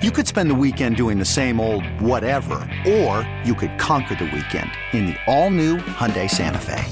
You 0.00 0.12
could 0.12 0.28
spend 0.28 0.48
the 0.48 0.54
weekend 0.54 0.94
doing 0.94 1.18
the 1.18 1.24
same 1.24 1.58
old 1.58 1.84
whatever, 2.00 2.60
or 2.86 3.28
you 3.44 3.52
could 3.52 3.76
conquer 3.80 4.14
the 4.14 4.26
weekend 4.26 4.70
in 4.92 5.06
the 5.06 5.16
all-new 5.26 5.78
Hyundai 5.78 6.30
Santa 6.30 6.60
Fe. 6.60 6.84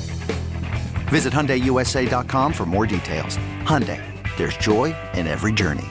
Visit 1.07 1.33
HyundaiUSA.com 1.33 2.53
for 2.53 2.67
more 2.67 2.85
details. 2.85 3.37
Hyundai, 3.63 4.03
there's 4.37 4.57
joy 4.57 4.97
in 5.15 5.29
every 5.29 5.53
journey. 5.53 5.87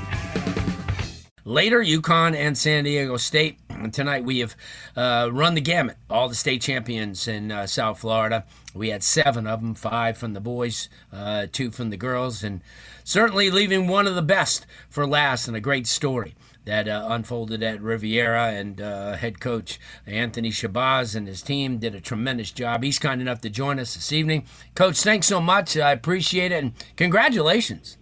Later, 1.46 1.82
UConn 1.82 2.36
and 2.36 2.58
San 2.58 2.84
Diego 2.84 3.16
State. 3.16 3.60
Tonight 3.94 4.26
we 4.26 4.40
have 4.40 4.58
uh, 4.98 5.30
run 5.32 5.54
the 5.54 5.62
gamut. 5.62 5.96
All 6.10 6.28
the 6.28 6.36
state 6.36 6.62
champions 6.62 7.30
in 7.30 7.50
uh, 7.50 7.66
South 7.66 8.00
Florida. 8.00 8.44
We 8.74 8.90
had 8.90 9.04
seven 9.04 9.48
of 9.48 9.62
them, 9.62 9.74
five 9.74 10.18
from 10.18 10.34
the 10.34 10.42
boys, 10.42 10.90
uh, 11.14 11.48
two 11.50 11.72
from 11.72 11.92
the 11.92 11.98
girls, 11.98 12.44
and 12.44 12.60
certainly 13.06 13.50
leaving 13.50 13.88
one 13.88 14.06
of 14.06 14.16
the 14.16 14.22
best 14.22 14.66
for 14.90 15.08
last 15.08 15.48
and 15.48 15.56
a 15.56 15.62
great 15.62 15.88
story 15.88 16.36
that 16.66 16.88
uh, 16.88 17.06
unfolded 17.10 17.64
at 17.64 17.82
Riviera, 17.82 18.52
and 18.52 18.82
uh, 18.82 19.14
head 19.14 19.40
coach 19.40 19.80
Anthony 20.06 20.50
Shahbaz 20.50 21.16
and 21.16 21.28
his 21.28 21.42
team 21.42 21.78
did 21.78 21.96
a 21.96 22.02
tremendous 22.02 22.52
job. 22.52 22.84
He's 22.84 23.00
kind 23.00 23.22
enough 23.22 23.42
to 23.42 23.50
join 23.50 23.80
us 23.80 23.96
this 23.96 24.12
evening. 24.12 24.46
Coach, 24.74 25.02
thanks 25.02 25.28
so 25.28 25.40
much. 25.40 25.78
I 25.78 25.92
appreciate 25.92 26.52
it, 26.52 26.64
and 26.64 26.74
congratulations. 26.96 27.98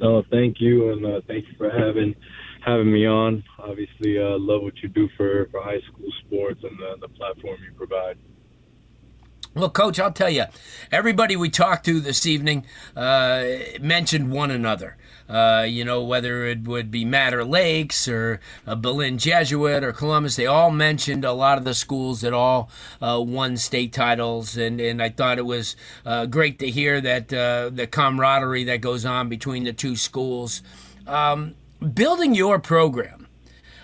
No, 0.00 0.22
thank 0.30 0.60
you, 0.60 0.92
and 0.92 1.04
uh, 1.04 1.20
thank 1.26 1.46
you 1.48 1.54
for 1.58 1.70
having 1.70 2.14
having 2.64 2.92
me 2.92 3.06
on. 3.06 3.42
Obviously, 3.58 4.18
uh, 4.18 4.38
love 4.38 4.62
what 4.62 4.74
you 4.82 4.88
do 4.88 5.08
for, 5.16 5.48
for 5.50 5.62
high 5.62 5.80
school 5.80 6.08
sports 6.24 6.60
and 6.62 6.78
the, 6.78 7.06
the 7.06 7.08
platform 7.14 7.58
you 7.64 7.72
provide. 7.76 8.16
Well, 9.54 9.68
Coach, 9.68 10.00
I'll 10.00 10.12
tell 10.12 10.30
you, 10.30 10.44
everybody 10.90 11.36
we 11.36 11.50
talked 11.50 11.84
to 11.84 12.00
this 12.00 12.24
evening 12.24 12.64
uh, 12.96 13.44
mentioned 13.82 14.30
one 14.30 14.50
another. 14.50 14.96
Uh, 15.28 15.66
you 15.68 15.84
know, 15.84 16.02
whether 16.02 16.46
it 16.46 16.62
would 16.66 16.90
be 16.90 17.04
Mater 17.04 17.44
Lakes 17.44 18.08
or 18.08 18.40
uh, 18.66 18.74
Belen 18.74 19.18
Jesuit 19.18 19.84
or 19.84 19.92
Columbus, 19.92 20.36
they 20.36 20.46
all 20.46 20.70
mentioned 20.70 21.22
a 21.22 21.32
lot 21.32 21.58
of 21.58 21.64
the 21.64 21.74
schools 21.74 22.22
that 22.22 22.32
all 22.32 22.70
uh, 23.02 23.20
won 23.20 23.58
state 23.58 23.92
titles, 23.92 24.56
and, 24.56 24.80
and 24.80 25.02
I 25.02 25.10
thought 25.10 25.38
it 25.38 25.44
was 25.44 25.76
uh, 26.06 26.24
great 26.24 26.58
to 26.60 26.70
hear 26.70 27.02
that 27.02 27.28
the 27.28 27.88
camaraderie 27.90 28.64
that 28.64 28.80
goes 28.80 29.04
on 29.04 29.28
between 29.28 29.64
the 29.64 29.74
two 29.74 29.96
schools. 29.96 30.62
Um, 31.06 31.56
building 31.94 32.34
your 32.34 32.58
program 32.58 33.22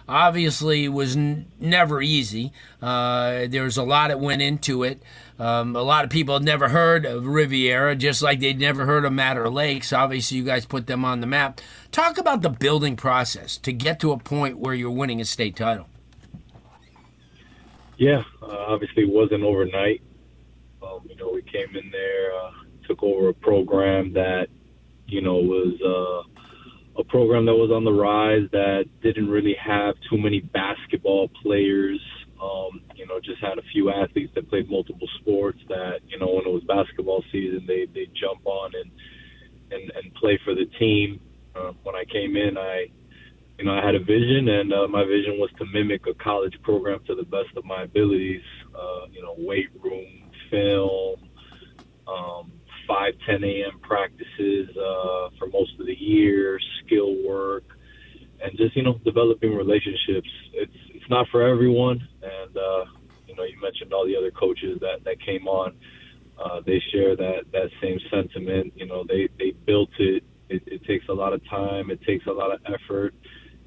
obviously 0.08 0.88
was 0.88 1.16
n- 1.16 1.46
never 1.60 2.00
easy. 2.00 2.52
Uh, 2.82 3.46
a 3.76 3.82
lot 3.82 4.08
that 4.08 4.18
went 4.18 4.42
into 4.42 4.82
it. 4.82 5.02
Um, 5.38 5.76
a 5.76 5.82
lot 5.82 6.04
of 6.04 6.10
people 6.10 6.34
had 6.34 6.42
never 6.42 6.68
heard 6.68 7.06
of 7.06 7.26
Riviera, 7.26 7.94
just 7.94 8.22
like 8.22 8.40
they'd 8.40 8.58
never 8.58 8.86
heard 8.86 9.04
of 9.04 9.12
Mater 9.12 9.48
Lakes. 9.48 9.92
Obviously, 9.92 10.38
you 10.38 10.44
guys 10.44 10.66
put 10.66 10.88
them 10.88 11.04
on 11.04 11.20
the 11.20 11.28
map. 11.28 11.60
Talk 11.92 12.18
about 12.18 12.42
the 12.42 12.50
building 12.50 12.96
process 12.96 13.56
to 13.58 13.72
get 13.72 14.00
to 14.00 14.10
a 14.10 14.18
point 14.18 14.58
where 14.58 14.74
you're 14.74 14.90
winning 14.90 15.20
a 15.20 15.24
state 15.24 15.54
title. 15.54 15.86
Yeah, 17.98 18.22
uh, 18.42 18.46
obviously 18.46 19.04
it 19.04 19.12
wasn't 19.12 19.44
overnight. 19.44 20.02
Um, 20.82 21.00
you 21.08 21.16
know, 21.16 21.30
we 21.32 21.42
came 21.42 21.74
in 21.76 21.90
there, 21.90 22.32
uh, 22.34 22.50
took 22.86 23.02
over 23.02 23.28
a 23.28 23.34
program 23.34 24.12
that, 24.14 24.48
you 25.06 25.20
know, 25.20 25.36
was 25.36 25.74
uh, 25.84 27.00
a 27.00 27.04
program 27.04 27.46
that 27.46 27.54
was 27.54 27.70
on 27.70 27.84
the 27.84 27.92
rise 27.92 28.48
that 28.52 28.86
didn't 29.02 29.28
really 29.28 29.54
have 29.54 29.94
too 30.10 30.18
many 30.18 30.40
basketball 30.40 31.28
players 31.42 32.00
um, 32.42 32.80
you 32.94 33.06
know, 33.06 33.18
just 33.20 33.40
had 33.40 33.58
a 33.58 33.66
few 33.72 33.90
athletes 33.90 34.32
that 34.34 34.48
played 34.48 34.70
multiple 34.70 35.08
sports 35.20 35.58
that, 35.68 36.00
you 36.06 36.18
know, 36.18 36.26
when 36.26 36.46
it 36.46 36.52
was 36.52 36.62
basketball 36.64 37.24
season, 37.32 37.64
they 37.66 37.86
they 37.92 38.06
jump 38.14 38.46
on 38.46 38.72
and 38.74 38.90
and 39.70 39.90
and 39.96 40.14
play 40.14 40.38
for 40.44 40.54
the 40.54 40.66
team. 40.78 41.20
Uh, 41.54 41.72
when 41.82 41.94
I 41.94 42.04
came 42.04 42.36
in, 42.36 42.56
I, 42.56 42.86
you 43.58 43.64
know, 43.64 43.72
I 43.72 43.84
had 43.84 43.94
a 43.94 44.00
vision, 44.00 44.48
and 44.48 44.72
uh, 44.72 44.86
my 44.86 45.04
vision 45.04 45.38
was 45.38 45.50
to 45.58 45.66
mimic 45.66 46.06
a 46.06 46.14
college 46.14 46.54
program 46.62 47.00
to 47.06 47.14
the 47.14 47.24
best 47.24 47.56
of 47.56 47.64
my 47.64 47.82
abilities. 47.82 48.42
Uh, 48.74 49.06
you 49.10 49.22
know, 49.22 49.34
weight 49.38 49.70
room, 49.82 50.30
film, 50.50 51.28
um, 52.06 52.52
5, 52.86 53.12
10 53.28 53.44
a.m. 53.44 53.80
practices 53.82 54.68
uh, 54.76 55.28
for 55.38 55.48
most 55.52 55.72
of 55.78 55.86
the 55.86 55.98
year, 55.98 56.58
skill 56.84 57.16
work, 57.26 57.64
and 58.42 58.56
just 58.56 58.76
you 58.76 58.82
know 58.82 58.98
developing 59.04 59.54
relationships. 59.54 60.28
It's 60.52 60.72
it's 61.08 61.10
not 61.10 61.26
for 61.30 61.42
everyone, 61.42 62.06
and 62.22 62.54
uh, 62.54 62.84
you 63.26 63.34
know 63.34 63.42
you 63.42 63.58
mentioned 63.62 63.94
all 63.94 64.06
the 64.06 64.14
other 64.14 64.30
coaches 64.30 64.78
that 64.80 65.04
that 65.04 65.18
came 65.22 65.48
on. 65.48 65.74
Uh, 66.38 66.60
they 66.66 66.82
share 66.92 67.16
that 67.16 67.44
that 67.50 67.70
same 67.80 67.98
sentiment. 68.10 68.74
You 68.76 68.86
know 68.86 69.04
they 69.08 69.28
they 69.38 69.52
built 69.52 69.88
it. 69.98 70.22
it. 70.50 70.62
It 70.66 70.84
takes 70.84 71.08
a 71.08 71.14
lot 71.14 71.32
of 71.32 71.42
time. 71.48 71.90
It 71.90 72.02
takes 72.02 72.26
a 72.26 72.30
lot 72.30 72.52
of 72.52 72.60
effort. 72.66 73.14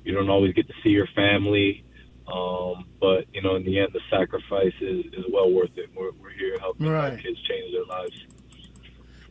You 0.04 0.14
don't 0.14 0.30
always 0.30 0.54
get 0.54 0.68
to 0.68 0.74
see 0.84 0.90
your 0.90 1.08
family. 1.16 1.84
Um, 2.32 2.86
but 3.00 3.26
you 3.34 3.42
know, 3.42 3.56
in 3.56 3.66
the 3.66 3.80
end, 3.80 3.90
the 3.92 4.02
sacrifice 4.12 4.76
is, 4.80 5.06
is 5.06 5.26
well 5.34 5.52
worth 5.52 5.76
it. 5.78 5.90
We're, 5.96 6.12
we're 6.12 6.30
here 6.30 6.60
helping 6.60 6.88
right. 6.88 7.18
kids 7.18 7.42
change 7.50 7.74
their 7.74 7.86
lives. 7.86 8.14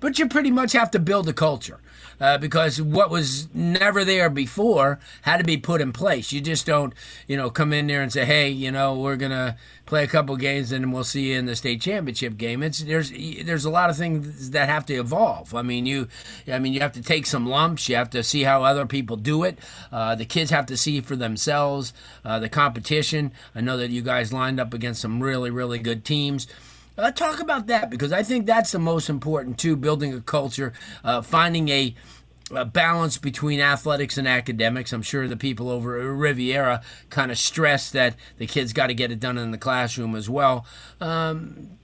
But 0.00 0.18
you 0.18 0.28
pretty 0.28 0.50
much 0.50 0.72
have 0.72 0.90
to 0.92 0.98
build 0.98 1.28
a 1.28 1.32
culture 1.32 1.78
uh, 2.20 2.38
because 2.38 2.80
what 2.80 3.10
was 3.10 3.52
never 3.54 4.04
there 4.04 4.28
before 4.28 5.00
had 5.22 5.38
to 5.38 5.44
be 5.44 5.56
put 5.56 5.80
in 5.80 5.92
place. 5.92 6.32
You 6.32 6.40
just 6.40 6.66
don't, 6.66 6.92
you 7.26 7.36
know, 7.36 7.50
come 7.50 7.72
in 7.72 7.86
there 7.86 8.02
and 8.02 8.12
say, 8.12 8.24
"Hey, 8.24 8.50
you 8.50 8.70
know, 8.70 8.94
we're 8.94 9.16
gonna 9.16 9.56
play 9.86 10.04
a 10.04 10.06
couple 10.06 10.36
games 10.36 10.70
and 10.70 10.92
we'll 10.92 11.04
see 11.04 11.30
you 11.32 11.38
in 11.38 11.46
the 11.46 11.56
state 11.56 11.80
championship 11.80 12.36
game." 12.36 12.62
It's 12.62 12.80
there's 12.80 13.10
there's 13.10 13.64
a 13.64 13.70
lot 13.70 13.90
of 13.90 13.96
things 13.96 14.50
that 14.50 14.68
have 14.68 14.84
to 14.86 14.94
evolve. 14.94 15.54
I 15.54 15.62
mean, 15.62 15.86
you, 15.86 16.08
I 16.46 16.58
mean, 16.58 16.72
you 16.72 16.80
have 16.80 16.92
to 16.92 17.02
take 17.02 17.26
some 17.26 17.46
lumps. 17.46 17.88
You 17.88 17.96
have 17.96 18.10
to 18.10 18.22
see 18.22 18.42
how 18.42 18.62
other 18.62 18.86
people 18.86 19.16
do 19.16 19.44
it. 19.44 19.58
Uh, 19.90 20.14
the 20.14 20.26
kids 20.26 20.50
have 20.50 20.66
to 20.66 20.76
see 20.76 21.00
for 21.00 21.16
themselves 21.16 21.92
uh, 22.24 22.38
the 22.38 22.48
competition. 22.48 23.32
I 23.54 23.62
know 23.62 23.78
that 23.78 23.90
you 23.90 24.02
guys 24.02 24.32
lined 24.32 24.60
up 24.60 24.74
against 24.74 25.00
some 25.00 25.22
really 25.22 25.50
really 25.50 25.78
good 25.78 26.04
teams. 26.04 26.46
Uh, 27.00 27.10
talk 27.10 27.40
about 27.40 27.66
that 27.68 27.88
because 27.88 28.12
I 28.12 28.22
think 28.22 28.44
that's 28.44 28.72
the 28.72 28.78
most 28.78 29.08
important 29.08 29.58
too. 29.58 29.74
Building 29.74 30.12
a 30.12 30.20
culture, 30.20 30.74
uh, 31.02 31.22
finding 31.22 31.70
a, 31.70 31.94
a, 32.54 32.66
balance 32.66 33.16
between 33.16 33.58
athletics 33.58 34.18
and 34.18 34.28
academics. 34.28 34.92
I'm 34.92 35.00
sure 35.00 35.26
the 35.26 35.36
people 35.36 35.70
over 35.70 35.92
Riviera 36.14 36.82
kind 37.08 37.30
of 37.30 37.38
stress 37.38 37.90
that 37.92 38.16
the 38.36 38.46
kids 38.46 38.74
got 38.74 38.88
to 38.88 38.94
get 38.94 39.10
it 39.10 39.18
done 39.18 39.38
in 39.38 39.50
the 39.50 39.58
classroom 39.58 40.14
as 40.14 40.28
well. 40.28 40.66
Um, 41.00 41.78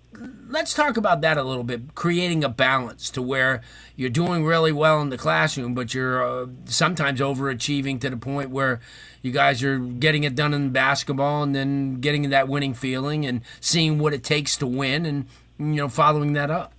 let's 0.49 0.75
talk 0.75 0.97
about 0.97 1.21
that 1.22 1.37
a 1.37 1.43
little 1.43 1.65
bit. 1.65 1.94
Creating 1.94 2.44
a 2.44 2.49
balance 2.49 3.10
to 3.10 3.22
where 3.22 3.62
you're 3.97 4.10
doing 4.10 4.44
really 4.44 4.72
well 4.72 5.00
in 5.00 5.10
the 5.10 5.19
classroom, 5.19 5.75
but 5.75 5.94
you're 5.94 6.25
uh, 6.25 6.47
sometimes 6.66 7.21
overachieving 7.21 8.00
to 8.00 8.10
the 8.10 8.16
point 8.16 8.50
where 8.50 8.81
you 9.22 9.32
guys 9.32 9.62
are 9.62 9.78
getting 9.78 10.25
it 10.25 10.34
done 10.34 10.54
in 10.54 10.71
basketball 10.71 11.43
and 11.43 11.54
then 11.54 12.00
getting 12.00 12.31
that 12.31 12.49
winning 12.49 12.75
feeling 12.75 13.27
and 13.27 13.43
seeing 13.60 13.99
what 13.99 14.15
it 14.15 14.22
takes 14.22 14.56
to 14.56 14.66
win 14.66 15.06
and 15.06 15.27
you 15.59 15.66
know 15.66 15.88
following 15.88 16.33
that 16.34 16.50
up. 16.50 16.72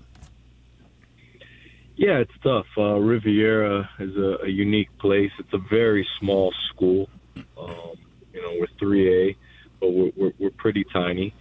Yeah, 1.96 2.20
it's 2.20 2.32
tough. 2.44 2.68
Uh, 2.78 3.00
Riviera 3.00 3.90
is 4.00 4.16
a, 4.16 4.46
a, 4.46 4.48
unique 4.48 4.96
place. 5.00 5.32
It's 5.40 5.54
a 5.54 5.58
very 5.58 6.08
small 6.20 6.54
school. 6.70 7.10
Um, 7.60 7.96
you 8.32 8.40
know, 8.40 8.54
we're 8.60 8.68
3A, 8.80 9.36
but 9.80 9.90
we're, 9.90 10.12
we're, 10.16 10.34
we're 10.38 10.50
pretty 10.52 10.86
tiny. 10.94 11.34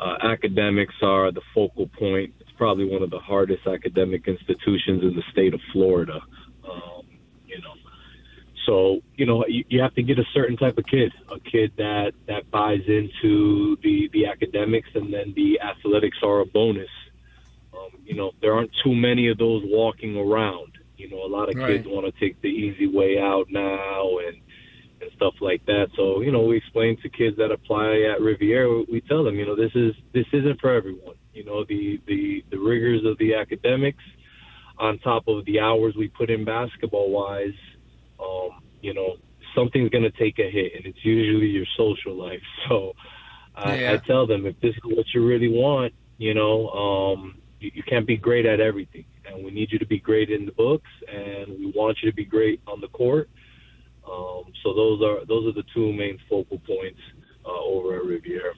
Uh, 0.00 0.16
academics 0.22 0.94
are 1.02 1.30
the 1.30 1.42
focal 1.54 1.86
point. 1.86 2.32
It's 2.40 2.50
probably 2.56 2.86
one 2.86 3.02
of 3.02 3.10
the 3.10 3.18
hardest 3.18 3.66
academic 3.66 4.26
institutions 4.26 5.02
in 5.02 5.14
the 5.14 5.22
state 5.30 5.52
of 5.52 5.60
Florida. 5.74 6.20
Um, 6.64 7.02
you 7.46 7.60
know, 7.60 7.74
so 8.64 9.00
you 9.16 9.26
know 9.26 9.44
you, 9.46 9.62
you 9.68 9.82
have 9.82 9.94
to 9.96 10.02
get 10.02 10.18
a 10.18 10.24
certain 10.32 10.56
type 10.56 10.78
of 10.78 10.86
kid, 10.86 11.12
a 11.30 11.38
kid 11.38 11.72
that 11.76 12.12
that 12.28 12.50
buys 12.50 12.80
into 12.88 13.76
the 13.82 14.08
the 14.14 14.24
academics, 14.24 14.88
and 14.94 15.12
then 15.12 15.34
the 15.36 15.60
athletics 15.60 16.16
are 16.22 16.40
a 16.40 16.46
bonus. 16.46 16.88
Um, 17.74 17.90
you 18.06 18.14
know, 18.14 18.32
there 18.40 18.54
aren't 18.54 18.72
too 18.82 18.94
many 18.94 19.28
of 19.28 19.36
those 19.36 19.62
walking 19.66 20.16
around. 20.16 20.78
You 20.96 21.10
know, 21.10 21.26
a 21.26 21.28
lot 21.28 21.50
of 21.50 21.56
right. 21.56 21.76
kids 21.76 21.86
want 21.86 22.06
to 22.06 22.18
take 22.18 22.40
the 22.40 22.48
easy 22.48 22.86
way 22.86 23.18
out 23.18 23.48
now, 23.50 24.16
and 24.26 24.38
and 25.00 25.10
stuff 25.16 25.34
like 25.40 25.64
that. 25.66 25.86
So, 25.96 26.20
you 26.20 26.30
know, 26.30 26.42
we 26.42 26.56
explain 26.56 26.96
to 27.02 27.08
kids 27.08 27.36
that 27.38 27.50
apply 27.50 28.02
at 28.12 28.20
Riviera, 28.20 28.84
we 28.90 29.00
tell 29.02 29.24
them, 29.24 29.36
you 29.36 29.46
know, 29.46 29.56
this 29.56 29.72
is 29.74 29.94
this 30.12 30.26
isn't 30.32 30.60
for 30.60 30.74
everyone. 30.74 31.16
You 31.32 31.44
know, 31.44 31.64
the 31.64 32.00
the 32.06 32.44
the 32.50 32.58
rigors 32.58 33.04
of 33.04 33.16
the 33.18 33.34
academics 33.34 34.04
on 34.78 34.98
top 34.98 35.28
of 35.28 35.44
the 35.44 35.60
hours 35.60 35.94
we 35.96 36.08
put 36.08 36.30
in 36.30 36.44
basketball 36.44 37.10
wise, 37.10 37.58
um, 38.18 38.62
you 38.80 38.94
know, 38.94 39.16
something's 39.54 39.90
going 39.90 40.04
to 40.04 40.10
take 40.10 40.38
a 40.38 40.50
hit, 40.50 40.72
and 40.74 40.86
it's 40.86 41.04
usually 41.04 41.46
your 41.46 41.66
social 41.76 42.14
life. 42.14 42.42
So, 42.68 42.94
I, 43.56 43.80
yeah. 43.80 43.92
I 43.92 43.96
tell 43.96 44.28
them 44.28 44.46
if 44.46 44.58
this 44.60 44.74
is 44.76 44.82
what 44.84 45.06
you 45.12 45.26
really 45.26 45.48
want, 45.48 45.92
you 46.18 46.34
know, 46.34 46.68
um, 46.68 47.34
you, 47.58 47.72
you 47.74 47.82
can't 47.82 48.06
be 48.06 48.16
great 48.16 48.46
at 48.46 48.60
everything, 48.60 49.04
and 49.26 49.44
we 49.44 49.50
need 49.50 49.72
you 49.72 49.78
to 49.80 49.86
be 49.86 49.98
great 49.98 50.30
in 50.30 50.46
the 50.46 50.52
books, 50.52 50.88
and 51.12 51.48
we 51.58 51.72
want 51.74 51.98
you 52.00 52.10
to 52.10 52.14
be 52.14 52.24
great 52.24 52.62
on 52.66 52.80
the 52.80 52.88
court 52.88 53.28
um, 54.08 54.44
so 54.62 54.74
those 54.74 55.02
are 55.02 55.24
those 55.26 55.46
are 55.46 55.52
the 55.52 55.64
two 55.74 55.92
main 55.92 56.18
focal 56.28 56.58
points 56.58 57.00
uh, 57.44 57.60
over 57.62 57.96
at 57.96 58.04
Riviera. 58.04 58.54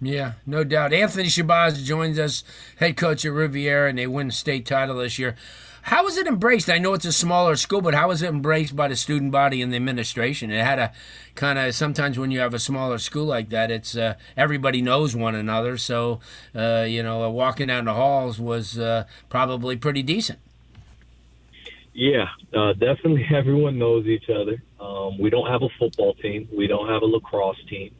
Yeah, 0.00 0.32
no 0.44 0.64
doubt. 0.64 0.92
Anthony 0.92 1.28
Shahbaz 1.28 1.82
joins 1.82 2.18
us, 2.18 2.44
head 2.76 2.96
coach 2.96 3.24
at 3.24 3.32
Riviera, 3.32 3.88
and 3.88 3.98
they 3.98 4.06
win 4.06 4.26
the 4.26 4.32
state 4.32 4.66
title 4.66 4.96
this 4.96 5.18
year. 5.18 5.36
How 5.82 6.04
was 6.04 6.16
it 6.16 6.26
embraced? 6.26 6.70
I 6.70 6.78
know 6.78 6.94
it's 6.94 7.04
a 7.04 7.12
smaller 7.12 7.56
school, 7.56 7.82
but 7.82 7.94
how 7.94 8.08
was 8.08 8.22
it 8.22 8.28
embraced 8.28 8.74
by 8.74 8.88
the 8.88 8.96
student 8.96 9.32
body 9.32 9.60
and 9.60 9.70
the 9.70 9.76
administration? 9.76 10.50
It 10.50 10.64
had 10.64 10.78
a 10.78 10.92
kind 11.34 11.58
of 11.58 11.74
sometimes 11.74 12.18
when 12.18 12.30
you 12.30 12.40
have 12.40 12.54
a 12.54 12.58
smaller 12.58 12.98
school 12.98 13.26
like 13.26 13.50
that, 13.50 13.70
it's 13.70 13.94
uh, 13.94 14.14
everybody 14.36 14.80
knows 14.80 15.14
one 15.14 15.34
another. 15.34 15.76
So 15.76 16.20
uh, 16.54 16.86
you 16.88 17.02
know, 17.02 17.28
walking 17.30 17.66
down 17.66 17.84
the 17.84 17.94
halls 17.94 18.40
was 18.40 18.78
uh, 18.78 19.04
probably 19.28 19.76
pretty 19.76 20.02
decent. 20.02 20.38
Yeah, 21.94 22.26
uh, 22.52 22.72
definitely. 22.72 23.24
Everyone 23.34 23.78
knows 23.78 24.06
each 24.06 24.28
other. 24.28 24.62
Um, 24.80 25.18
we 25.18 25.30
don't 25.30 25.48
have 25.48 25.62
a 25.62 25.68
football 25.78 26.14
team. 26.14 26.48
We 26.54 26.66
don't 26.66 26.88
have 26.88 27.02
a 27.02 27.06
lacrosse 27.06 27.62
team. 27.70 27.94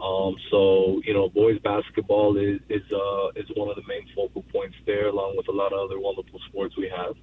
Um, 0.00 0.34
so 0.50 1.00
you 1.04 1.14
know, 1.14 1.28
boys 1.28 1.58
basketball 1.60 2.36
is 2.36 2.60
is 2.68 2.82
uh, 2.92 3.28
is 3.36 3.46
one 3.54 3.68
of 3.68 3.76
the 3.76 3.86
main 3.86 4.06
focal 4.14 4.42
points 4.52 4.76
there, 4.86 5.08
along 5.08 5.36
with 5.36 5.48
a 5.48 5.52
lot 5.52 5.72
of 5.72 5.78
other 5.78 6.00
wonderful 6.00 6.40
sports 6.48 6.76
we 6.76 6.88
have. 6.88 7.14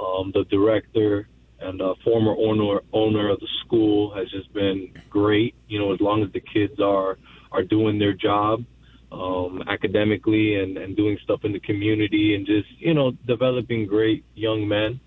Um, 0.00 0.32
the 0.34 0.44
director 0.50 1.28
and 1.60 1.80
uh, 1.80 1.94
former 2.04 2.34
owner 2.36 2.80
owner 2.92 3.30
of 3.30 3.40
the 3.40 3.48
school 3.64 4.14
has 4.14 4.30
just 4.30 4.52
been 4.52 4.92
great. 5.08 5.54
You 5.68 5.78
know, 5.78 5.92
as 5.92 6.00
long 6.00 6.22
as 6.24 6.32
the 6.32 6.40
kids 6.40 6.80
are 6.80 7.18
are 7.52 7.62
doing 7.62 7.98
their 7.98 8.12
job 8.12 8.64
um, 9.12 9.62
academically 9.68 10.56
and 10.56 10.76
and 10.78 10.96
doing 10.96 11.18
stuff 11.22 11.44
in 11.44 11.52
the 11.52 11.60
community 11.60 12.34
and 12.34 12.44
just 12.44 12.68
you 12.78 12.94
know 12.94 13.12
developing 13.26 13.86
great 13.86 14.24
young 14.34 14.66
men. 14.66 15.00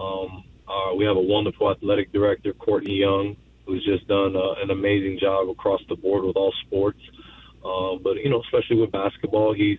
Um, 0.00 0.44
uh, 0.66 0.94
we 0.94 1.04
have 1.04 1.16
a 1.16 1.20
wonderful 1.20 1.70
athletic 1.70 2.12
director, 2.12 2.52
Courtney 2.54 2.94
Young, 2.94 3.36
who's 3.66 3.84
just 3.84 4.06
done 4.08 4.34
uh, 4.36 4.62
an 4.62 4.70
amazing 4.70 5.18
job 5.20 5.48
across 5.48 5.80
the 5.88 5.96
board 5.96 6.24
with 6.24 6.36
all 6.36 6.52
sports. 6.66 7.00
Um, 7.64 8.00
but 8.02 8.16
you 8.16 8.30
know, 8.30 8.40
especially 8.42 8.76
with 8.76 8.92
basketball, 8.92 9.52
he's 9.52 9.78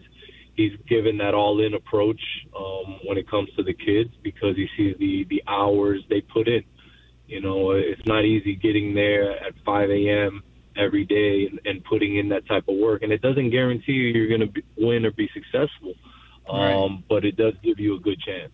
he's 0.54 0.74
given 0.88 1.18
that 1.18 1.34
all-in 1.34 1.74
approach 1.74 2.22
um, 2.56 3.00
when 3.06 3.18
it 3.18 3.30
comes 3.30 3.50
to 3.58 3.64
the 3.64 3.74
kids 3.74 4.12
because 4.22 4.56
he 4.56 4.68
sees 4.78 4.96
the 5.00 5.26
the 5.30 5.42
hours 5.48 6.04
they 6.10 6.22
put 6.22 6.48
in. 6.48 6.64
You 7.28 7.42
know, 7.42 7.72
it's 7.72 8.06
not 8.06 8.26
easy 8.26 8.56
getting 8.56 8.94
there 8.94 9.32
at 9.32 9.54
5 9.66 9.90
a.m. 9.90 10.44
every 10.76 11.06
day 11.06 11.48
and, 11.50 11.62
and 11.66 11.84
putting 11.86 12.18
in 12.18 12.28
that 12.30 12.46
type 12.46 12.66
of 12.68 12.76
work, 12.76 13.04
and 13.04 13.12
it 13.12 13.22
doesn't 13.22 13.52
guarantee 13.52 13.94
you 13.94 14.10
you're 14.10 14.38
going 14.38 14.54
to 14.54 14.62
win 14.78 15.06
or 15.06 15.12
be 15.12 15.30
successful. 15.34 15.94
Um, 16.50 16.60
right. 16.60 17.04
But 17.08 17.26
it 17.26 17.38
does 17.38 17.54
give 17.64 17.80
you 17.80 17.96
a 17.96 18.00
good 18.00 18.20
chance. 18.20 18.52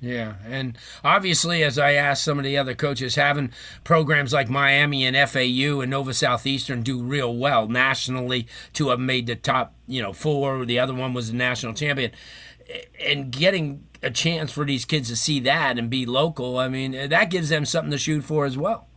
Yeah, 0.00 0.34
and 0.46 0.78
obviously, 1.02 1.64
as 1.64 1.76
I 1.76 1.94
asked 1.94 2.22
some 2.22 2.38
of 2.38 2.44
the 2.44 2.56
other 2.56 2.74
coaches, 2.74 3.16
having 3.16 3.50
programs 3.82 4.32
like 4.32 4.48
Miami 4.48 5.04
and 5.04 5.16
FAU 5.28 5.80
and 5.80 5.90
Nova 5.90 6.14
Southeastern 6.14 6.82
do 6.82 7.02
real 7.02 7.36
well 7.36 7.66
nationally 7.66 8.46
to 8.74 8.90
have 8.90 9.00
made 9.00 9.26
the 9.26 9.34
top, 9.34 9.74
you 9.88 10.00
know, 10.00 10.12
four. 10.12 10.64
The 10.64 10.78
other 10.78 10.94
one 10.94 11.14
was 11.14 11.32
the 11.32 11.36
national 11.36 11.74
champion, 11.74 12.12
and 13.04 13.32
getting 13.32 13.88
a 14.02 14.10
chance 14.10 14.52
for 14.52 14.64
these 14.64 14.84
kids 14.84 15.08
to 15.08 15.16
see 15.16 15.40
that 15.40 15.78
and 15.78 15.90
be 15.90 16.06
local. 16.06 16.58
I 16.58 16.68
mean, 16.68 17.08
that 17.08 17.30
gives 17.30 17.48
them 17.48 17.64
something 17.64 17.90
to 17.90 17.98
shoot 17.98 18.22
for 18.22 18.44
as 18.44 18.56
well. 18.56 18.87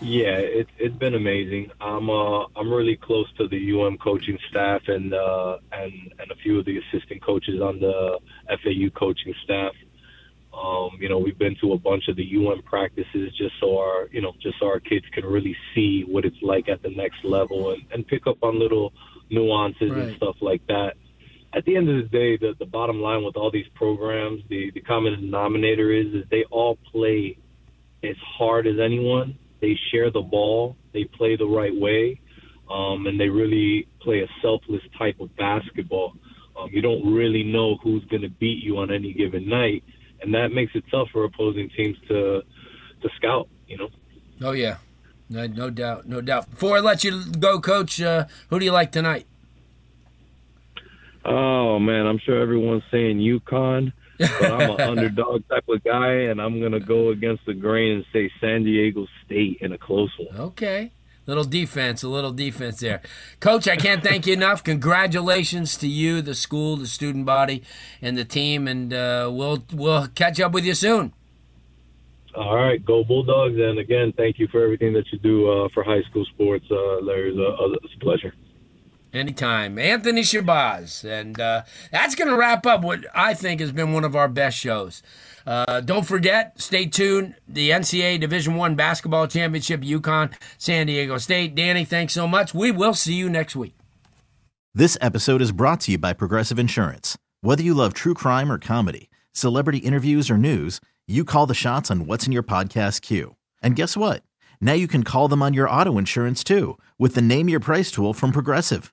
Yeah, 0.00 0.36
it's 0.38 0.70
it's 0.78 0.94
been 0.94 1.14
amazing. 1.14 1.72
I'm 1.80 2.08
uh 2.08 2.44
I'm 2.54 2.72
really 2.72 2.96
close 2.96 3.26
to 3.38 3.48
the 3.48 3.72
UM 3.72 3.98
coaching 3.98 4.38
staff 4.48 4.82
and 4.86 5.12
uh 5.12 5.58
and 5.72 5.92
and 6.20 6.30
a 6.30 6.36
few 6.36 6.60
of 6.60 6.66
the 6.66 6.78
assistant 6.78 7.20
coaches 7.22 7.60
on 7.60 7.80
the 7.80 8.20
FAU 8.46 8.90
coaching 8.96 9.34
staff. 9.42 9.72
Um, 10.54 10.98
you 11.00 11.08
know, 11.08 11.18
we've 11.18 11.38
been 11.38 11.56
to 11.60 11.72
a 11.72 11.78
bunch 11.78 12.08
of 12.08 12.16
the 12.16 12.24
UM 12.36 12.62
practices 12.62 13.36
just 13.36 13.54
so 13.60 13.78
our 13.78 14.08
you 14.12 14.22
know 14.22 14.32
just 14.40 14.60
so 14.60 14.66
our 14.66 14.78
kids 14.78 15.04
can 15.12 15.26
really 15.26 15.56
see 15.74 16.04
what 16.06 16.24
it's 16.24 16.40
like 16.42 16.68
at 16.68 16.80
the 16.82 16.90
next 16.90 17.24
level 17.24 17.72
and 17.72 17.82
and 17.90 18.06
pick 18.06 18.28
up 18.28 18.38
on 18.42 18.58
little 18.58 18.92
nuances 19.30 19.90
right. 19.90 20.04
and 20.04 20.16
stuff 20.16 20.36
like 20.40 20.64
that. 20.68 20.94
At 21.52 21.64
the 21.64 21.74
end 21.76 21.88
of 21.88 21.96
the 21.96 22.08
day, 22.08 22.36
the 22.36 22.54
the 22.56 22.66
bottom 22.66 23.00
line 23.00 23.24
with 23.24 23.36
all 23.36 23.50
these 23.50 23.68
programs, 23.74 24.42
the 24.48 24.70
the 24.70 24.80
common 24.80 25.20
denominator 25.20 25.90
is 25.90 26.14
is 26.14 26.24
they 26.30 26.44
all 26.52 26.78
play 26.92 27.36
as 28.04 28.16
hard 28.38 28.68
as 28.68 28.78
anyone 28.78 29.36
they 29.60 29.78
share 29.90 30.10
the 30.10 30.20
ball, 30.20 30.76
they 30.92 31.04
play 31.04 31.36
the 31.36 31.46
right 31.46 31.74
way, 31.74 32.20
um, 32.70 33.06
and 33.06 33.18
they 33.18 33.28
really 33.28 33.88
play 34.00 34.20
a 34.20 34.28
selfless 34.42 34.82
type 34.98 35.20
of 35.20 35.34
basketball. 35.36 36.14
Um, 36.58 36.68
you 36.72 36.82
don't 36.82 37.14
really 37.14 37.44
know 37.44 37.76
who's 37.82 38.04
going 38.06 38.22
to 38.22 38.28
beat 38.28 38.62
you 38.62 38.78
on 38.78 38.92
any 38.92 39.12
given 39.12 39.48
night, 39.48 39.84
and 40.20 40.34
that 40.34 40.48
makes 40.52 40.72
it 40.74 40.84
tough 40.90 41.08
for 41.12 41.24
opposing 41.24 41.70
teams 41.76 41.96
to 42.08 42.42
to 43.02 43.08
scout. 43.16 43.48
You 43.66 43.78
know. 43.78 43.88
Oh 44.42 44.52
yeah, 44.52 44.78
no, 45.28 45.46
no 45.46 45.70
doubt, 45.70 46.06
no 46.06 46.20
doubt. 46.20 46.50
Before 46.50 46.76
I 46.76 46.80
let 46.80 47.04
you 47.04 47.24
go, 47.38 47.60
Coach, 47.60 48.00
uh, 48.00 48.26
who 48.50 48.58
do 48.58 48.64
you 48.64 48.72
like 48.72 48.92
tonight? 48.92 49.26
Oh 51.24 51.78
man, 51.78 52.06
I'm 52.06 52.18
sure 52.18 52.40
everyone's 52.40 52.84
saying 52.90 53.18
UConn 53.18 53.92
but 54.18 54.52
I'm 54.52 54.70
an 54.70 54.80
underdog 54.80 55.48
type 55.48 55.68
of 55.68 55.82
guy, 55.84 56.12
and 56.12 56.40
I'm 56.40 56.60
gonna 56.60 56.80
go 56.80 57.10
against 57.10 57.46
the 57.46 57.54
grain 57.54 57.96
and 57.96 58.04
say 58.12 58.30
San 58.40 58.64
Diego 58.64 59.06
State 59.24 59.58
in 59.60 59.72
a 59.72 59.78
close 59.78 60.10
one. 60.18 60.40
Okay. 60.40 60.92
Little 61.26 61.44
defense, 61.44 62.02
a 62.02 62.08
little 62.08 62.32
defense 62.32 62.80
there. 62.80 63.02
Coach, 63.38 63.68
I 63.68 63.76
can't 63.76 64.02
thank 64.02 64.26
you 64.26 64.32
enough. 64.32 64.64
Congratulations 64.64 65.76
to 65.76 65.86
you, 65.86 66.22
the 66.22 66.34
school, 66.34 66.78
the 66.78 66.86
student 66.86 67.26
body, 67.26 67.62
and 68.00 68.16
the 68.16 68.24
team, 68.24 68.66
and 68.66 68.94
uh, 68.94 69.28
we'll 69.30 69.62
we'll 69.72 70.06
catch 70.08 70.40
up 70.40 70.52
with 70.52 70.64
you 70.64 70.72
soon. 70.72 71.12
All 72.34 72.56
right, 72.56 72.82
go 72.82 73.04
Bulldogs! 73.04 73.56
And 73.58 73.78
again, 73.78 74.14
thank 74.16 74.38
you 74.38 74.48
for 74.48 74.62
everything 74.62 74.94
that 74.94 75.12
you 75.12 75.18
do 75.18 75.50
uh, 75.50 75.68
for 75.74 75.82
high 75.82 76.02
school 76.02 76.24
sports, 76.24 76.64
uh, 76.70 77.00
Larry. 77.00 77.30
It's 77.30 77.38
a, 77.38 77.84
it's 77.84 77.94
a 77.94 77.98
pleasure. 77.98 78.32
Anytime. 79.12 79.78
Anthony 79.78 80.22
Shahbaz. 80.22 81.04
And 81.04 81.40
uh, 81.40 81.62
that's 81.90 82.14
going 82.14 82.28
to 82.28 82.36
wrap 82.36 82.66
up 82.66 82.82
what 82.82 83.06
I 83.14 83.34
think 83.34 83.60
has 83.60 83.72
been 83.72 83.92
one 83.92 84.04
of 84.04 84.14
our 84.14 84.28
best 84.28 84.58
shows. 84.58 85.02
Uh, 85.46 85.80
don't 85.80 86.06
forget, 86.06 86.60
stay 86.60 86.84
tuned. 86.84 87.34
The 87.48 87.70
NCAA 87.70 88.20
Division 88.20 88.56
One 88.56 88.74
basketball 88.74 89.26
championship, 89.26 89.80
UConn, 89.80 90.34
San 90.58 90.86
Diego 90.86 91.16
State. 91.16 91.54
Danny, 91.54 91.86
thanks 91.86 92.12
so 92.12 92.28
much. 92.28 92.52
We 92.52 92.70
will 92.70 92.92
see 92.92 93.14
you 93.14 93.30
next 93.30 93.56
week. 93.56 93.74
This 94.74 94.98
episode 95.00 95.40
is 95.40 95.52
brought 95.52 95.80
to 95.80 95.92
you 95.92 95.98
by 95.98 96.12
Progressive 96.12 96.58
Insurance. 96.58 97.16
Whether 97.40 97.62
you 97.62 97.72
love 97.72 97.94
true 97.94 98.12
crime 98.14 98.52
or 98.52 98.58
comedy, 98.58 99.08
celebrity 99.32 99.78
interviews 99.78 100.30
or 100.30 100.36
news, 100.36 100.80
you 101.06 101.24
call 101.24 101.46
the 101.46 101.54
shots 101.54 101.90
on 101.90 102.04
what's 102.04 102.26
in 102.26 102.32
your 102.32 102.42
podcast 102.42 103.00
queue. 103.00 103.36
And 103.62 103.74
guess 103.74 103.96
what? 103.96 104.22
Now 104.60 104.74
you 104.74 104.86
can 104.86 105.02
call 105.02 105.28
them 105.28 105.42
on 105.42 105.54
your 105.54 105.70
auto 105.70 105.96
insurance 105.96 106.44
too 106.44 106.76
with 106.98 107.14
the 107.14 107.22
Name 107.22 107.48
Your 107.48 107.60
Price 107.60 107.90
tool 107.90 108.12
from 108.12 108.32
Progressive. 108.32 108.92